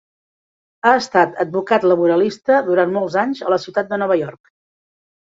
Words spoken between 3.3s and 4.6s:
a la ciutat de Nova York.